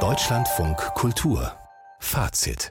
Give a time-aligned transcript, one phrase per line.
[0.00, 1.56] Deutschlandfunk Kultur.
[1.98, 2.70] Fazit.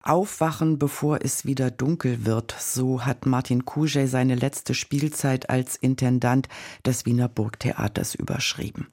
[0.00, 6.48] Aufwachen, bevor es wieder dunkel wird, so hat Martin Kuschel seine letzte Spielzeit als Intendant
[6.86, 8.86] des Wiener Burgtheaters überschrieben.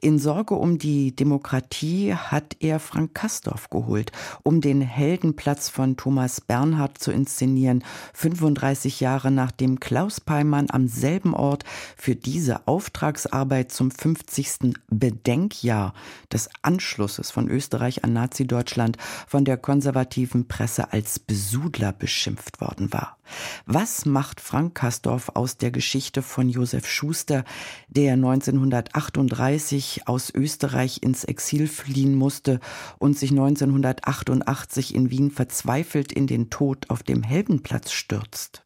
[0.00, 4.12] In Sorge um die Demokratie hat er Frank Kastorf geholt,
[4.42, 7.84] um den Heldenplatz von Thomas Bernhard zu inszenieren,
[8.14, 11.64] 35 Jahre nachdem Klaus Peimann am selben Ort
[11.96, 14.74] für diese Auftragsarbeit zum 50.
[14.88, 15.94] Bedenkjahr
[16.32, 23.16] des Anschlusses von Österreich an Nazi-Deutschland von der konservativen Presse als Besudler beschimpft worden war.
[23.66, 27.44] Was macht Frank Kastorf aus der Geschichte von Josef Schuster,
[27.88, 29.61] der 1938
[30.06, 32.60] aus Österreich ins Exil fliehen musste
[32.98, 38.64] und sich 1988 in Wien verzweifelt in den Tod auf dem Heldenplatz stürzt?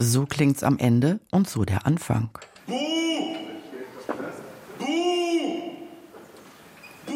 [0.00, 2.30] So klingt's am Ende und so der Anfang.
[2.68, 2.76] Buh!
[4.78, 4.86] Buh!
[7.04, 7.12] Buh!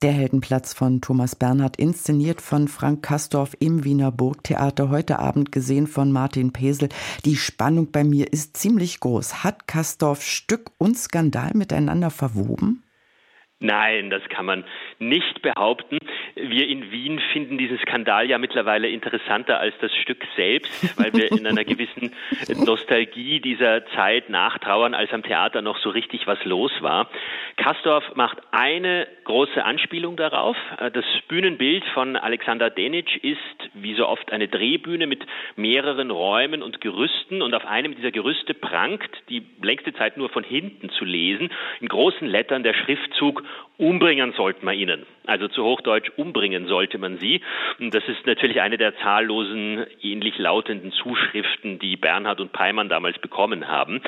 [0.00, 5.86] Der Heldenplatz von Thomas Bernhard, inszeniert von Frank Kastorf im Wiener Burgtheater, heute Abend gesehen
[5.86, 6.88] von Martin Pesel.
[7.26, 9.44] Die Spannung bei mir ist ziemlich groß.
[9.44, 12.84] Hat Kastorf Stück und Skandal miteinander verwoben?
[13.60, 14.64] Nein, das kann man
[14.98, 15.98] nicht behaupten.
[16.44, 21.30] Wir in Wien finden diesen Skandal ja mittlerweile interessanter als das Stück selbst, weil wir
[21.30, 22.12] in einer gewissen
[22.64, 27.08] Nostalgie dieser Zeit nachtrauern, als am Theater noch so richtig was los war.
[27.56, 30.56] Kastorf macht eine große Anspielung darauf.
[30.92, 33.38] Das Bühnenbild von Alexander Denic ist
[33.74, 38.54] wie so oft eine Drehbühne mit mehreren Räumen und Gerüsten und auf einem dieser Gerüste
[38.54, 43.44] prangt, die längste Zeit nur von hinten zu lesen, in großen Lettern der Schriftzug
[43.78, 45.06] Umbringen sollte man ihnen.
[45.26, 47.42] Also zu Hochdeutsch umbringen sollte man sie.
[47.78, 53.18] Und das ist natürlich eine der zahllosen ähnlich lautenden Zuschriften, die Bernhard und Peimann damals
[53.18, 54.00] bekommen haben.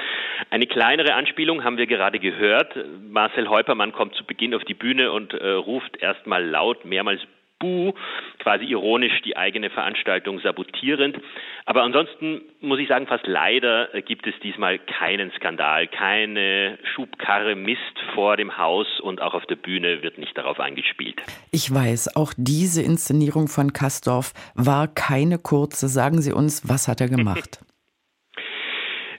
[0.50, 2.74] Eine kleinere Anspielung haben wir gerade gehört.
[3.10, 7.20] Marcel Heupermann kommt zu Beginn auf die Bühne und äh, ruft erstmal laut mehrmals
[7.64, 7.94] Buh,
[8.40, 11.16] quasi ironisch die eigene Veranstaltung sabotierend.
[11.64, 17.80] Aber ansonsten muss ich sagen, fast leider gibt es diesmal keinen Skandal, keine Schubkarre Mist
[18.14, 21.22] vor dem Haus und auch auf der Bühne wird nicht darauf angespielt.
[21.52, 25.88] Ich weiß, auch diese Inszenierung von Kastorf war keine kurze.
[25.88, 27.60] Sagen Sie uns, was hat er gemacht?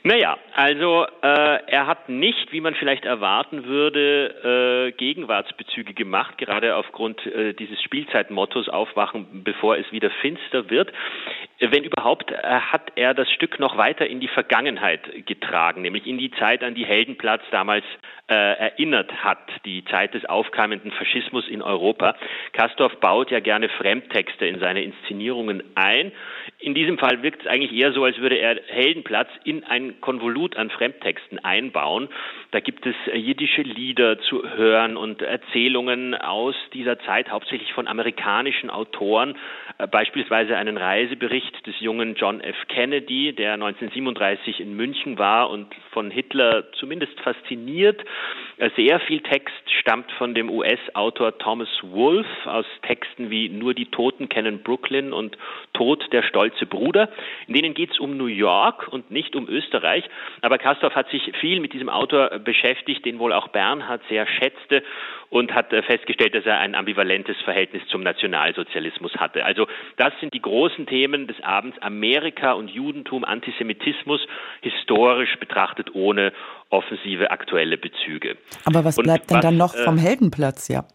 [0.07, 6.77] Naja, also äh, er hat nicht, wie man vielleicht erwarten würde, äh, Gegenwartsbezüge gemacht, gerade
[6.77, 10.93] aufgrund äh, dieses Spielzeitmottos Aufwachen, bevor es wieder finster wird.
[11.59, 16.17] Wenn überhaupt, äh, hat er das Stück noch weiter in die Vergangenheit getragen, nämlich in
[16.17, 17.83] die Zeit, an die Heldenplatz damals
[18.27, 22.15] äh, erinnert hat, die Zeit des aufkeimenden Faschismus in Europa.
[22.53, 26.13] Kastorf baut ja gerne Fremdtexte in seine Inszenierungen ein.
[26.59, 30.44] In diesem Fall wirkt es eigentlich eher so, als würde er Heldenplatz in ein Konvolut
[30.53, 32.09] an Fremdtexten einbauen.
[32.51, 37.87] Da gibt es äh, jiddische Lieder zu hören und Erzählungen aus dieser Zeit, hauptsächlich von
[37.87, 39.35] amerikanischen Autoren,
[39.77, 42.55] äh, beispielsweise einen Reisebericht des jungen John F.
[42.67, 48.03] Kennedy, der 1937 in München war und von Hitler zumindest fasziniert.
[48.57, 53.87] Äh, sehr viel Text stammt von dem US-Autor Thomas Wolfe aus Texten wie Nur die
[53.87, 55.37] Toten kennen Brooklyn und
[55.73, 57.09] Tod der stolze Bruder.
[57.47, 60.05] In denen geht es um New York und nicht um Österreich.
[60.41, 64.83] Aber Kastorf hat sich viel mit diesem Autor beschäftigt, den wohl auch Bernhard sehr schätzte
[65.29, 69.45] und hat äh, festgestellt, dass er ein ambivalentes Verhältnis zum Nationalsozialismus hatte.
[69.45, 74.21] Also das sind die großen Themen des Abends Amerika und Judentum, Antisemitismus,
[74.61, 76.33] historisch betrachtet ohne
[76.69, 78.37] offensive aktuelle Bezüge.
[78.65, 80.85] Aber was bleibt denn was, dann noch vom äh, Heldenplatz, ja?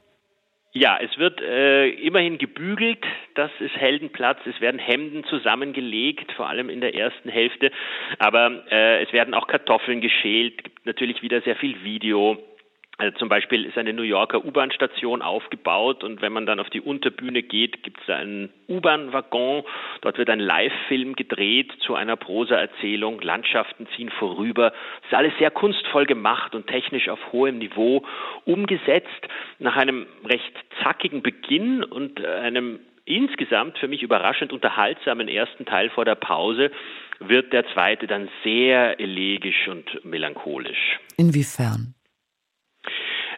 [0.72, 3.04] Ja, es wird äh, immerhin gebügelt,
[3.40, 4.38] das ist Heldenplatz.
[4.44, 7.72] Es werden Hemden zusammengelegt, vor allem in der ersten Hälfte.
[8.18, 12.36] Aber äh, es werden auch Kartoffeln geschält, gibt natürlich wieder sehr viel Video.
[12.98, 16.82] Also zum Beispiel ist eine New Yorker U-Bahn-Station aufgebaut und wenn man dann auf die
[16.82, 19.62] Unterbühne geht, gibt es einen U-Bahn-Waggon.
[20.02, 23.22] Dort wird ein Live-Film gedreht zu einer Prosa-Erzählung.
[23.22, 24.74] Landschaften ziehen vorüber.
[25.00, 28.04] Es ist alles sehr kunstvoll gemacht und technisch auf hohem Niveau
[28.44, 29.28] umgesetzt.
[29.58, 30.52] Nach einem recht
[30.82, 36.70] zackigen Beginn und einem insgesamt für mich überraschend unterhaltsamen ersten Teil vor der Pause
[37.18, 40.98] wird der zweite dann sehr elegisch und melancholisch.
[41.16, 41.94] Inwiefern?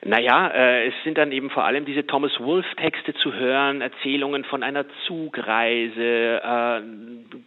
[0.04, 4.64] Naja, äh, es sind dann eben vor allem diese Thomas Wolfe-Texte zu hören, Erzählungen von
[4.64, 6.80] einer Zugreise, äh,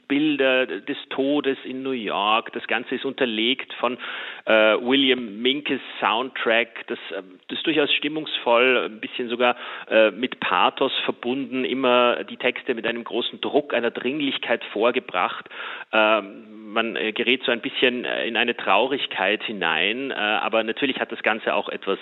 [0.07, 2.53] Bilder des Todes in New York.
[2.53, 3.97] Das Ganze ist unterlegt von
[4.45, 6.87] äh, William Minkes Soundtrack.
[6.87, 9.57] Das, äh, das ist durchaus stimmungsvoll, ein bisschen sogar
[9.89, 15.49] äh, mit Pathos verbunden, immer die Texte mit einem großen Druck, einer Dringlichkeit vorgebracht.
[15.91, 21.23] Ähm, man äh, gerät so ein bisschen in eine Traurigkeit hinein, aber natürlich hat das
[21.23, 21.97] Ganze auch etwas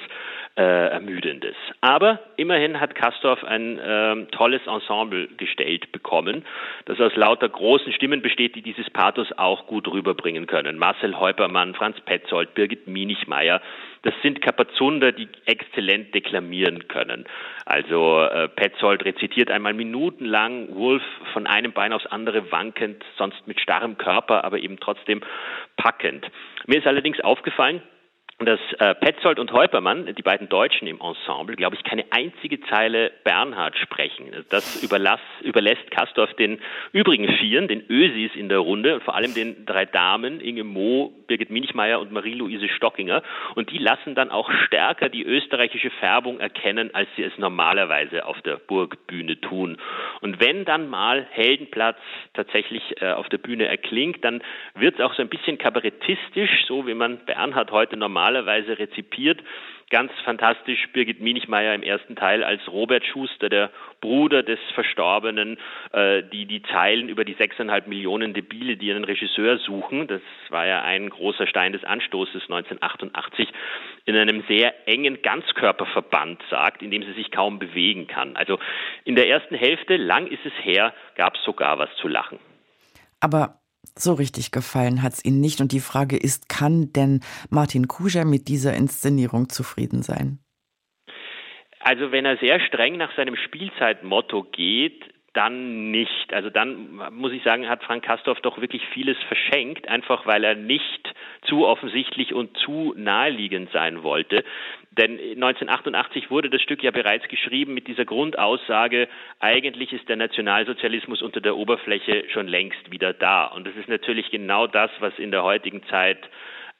[0.55, 1.55] äh, Ermüdendes.
[1.81, 6.45] Aber immerhin hat Kastorf ein äh, tolles Ensemble gestellt bekommen,
[6.85, 10.77] das aus lauter großen Stimmen besteht, die dieses Pathos auch gut rüberbringen können.
[10.77, 13.61] Marcel Heupermann, Franz Petzold, Birgit Mienichmeier,
[14.03, 17.25] das sind Kapazunder, die exzellent deklamieren können.
[17.65, 21.01] Also äh, Petzold rezitiert einmal minutenlang, Wolf
[21.31, 25.21] von einem Bein aufs andere wankend, sonst mit starrem Körper, aber eben trotzdem
[25.77, 26.29] packend.
[26.67, 27.81] Mir ist allerdings aufgefallen,
[28.39, 33.11] dass äh, Petzold und Heupermann, die beiden Deutschen im Ensemble, glaube ich, keine einzige Zeile
[33.23, 34.31] Bernhard sprechen.
[34.49, 36.59] Das überlass, überlässt Kastorf den
[36.91, 41.13] übrigen Vieren, den Ösis in der Runde, und vor allem den drei Damen, Inge Mo,
[41.27, 43.21] Birgit Minichmeier und Marie-Louise Stockinger.
[43.55, 48.41] Und die lassen dann auch stärker die österreichische Färbung erkennen, als sie es normalerweise auf
[48.41, 49.77] der Burgbühne tun.
[50.21, 51.97] Und wenn dann mal Heldenplatz
[52.33, 54.41] tatsächlich äh, auf der Bühne erklingt, dann
[54.75, 59.41] wird es auch so ein bisschen kabarettistisch, so wie man Bernhard heute normal normalerweise rezipiert.
[59.89, 63.69] Ganz fantastisch Birgit Mienichmeier im ersten Teil als Robert Schuster, der
[64.01, 65.57] Bruder des Verstorbenen,
[65.91, 70.65] äh, die die Zeilen über die sechseinhalb Millionen Debile, die einen Regisseur suchen, das war
[70.65, 73.49] ja ein großer Stein des Anstoßes 1988,
[74.05, 78.35] in einem sehr engen Ganzkörperverband sagt, in dem sie sich kaum bewegen kann.
[78.35, 78.57] Also
[79.03, 82.39] in der ersten Hälfte, lang ist es her, gab es sogar was zu lachen.
[83.19, 83.59] Aber
[83.97, 85.61] so richtig gefallen hat es Ihnen nicht.
[85.61, 90.39] Und die Frage ist, kann denn Martin Kuja mit dieser Inszenierung zufrieden sein?
[91.79, 95.03] Also wenn er sehr streng nach seinem Spielzeitmotto geht,
[95.33, 96.31] dann nicht.
[96.31, 100.55] Also dann muss ich sagen, hat Frank Kastorf doch wirklich vieles verschenkt, einfach weil er
[100.55, 104.43] nicht zu offensichtlich und zu naheliegend sein wollte.
[104.91, 109.07] Denn 1988 wurde das Stück ja bereits geschrieben mit dieser Grundaussage,
[109.39, 113.45] eigentlich ist der Nationalsozialismus unter der Oberfläche schon längst wieder da.
[113.45, 116.19] Und das ist natürlich genau das, was in der heutigen Zeit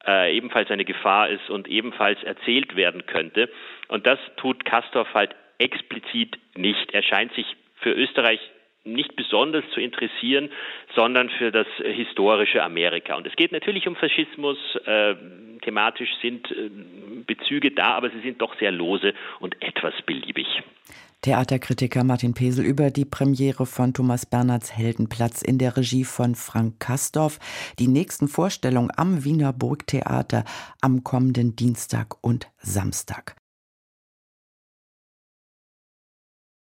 [0.06, 3.50] äh, ebenfalls eine Gefahr ist und ebenfalls erzählt werden könnte.
[3.88, 6.92] Und das tut Kastorf halt explizit nicht.
[6.92, 7.46] Er scheint sich
[7.84, 8.40] für Österreich
[8.84, 10.50] nicht besonders zu interessieren,
[10.94, 13.16] sondern für das historische Amerika.
[13.16, 14.58] Und es geht natürlich um Faschismus.
[14.84, 15.14] Äh,
[15.62, 16.70] thematisch sind äh,
[17.26, 20.46] Bezüge da, aber sie sind doch sehr lose und etwas beliebig.
[21.22, 26.80] Theaterkritiker Martin Pesel über die Premiere von Thomas Bernhards Heldenplatz in der Regie von Frank
[26.80, 27.38] Kastorf.
[27.78, 30.44] Die nächsten Vorstellungen am Wiener Burgtheater
[30.82, 33.36] am kommenden Dienstag und Samstag.